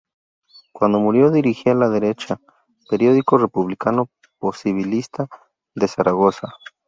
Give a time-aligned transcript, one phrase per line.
[0.73, 2.39] Cuando murió dirigía "La Derecha",
[2.89, 5.27] periódico republicano posibilista
[5.75, 6.55] de Zaragoza.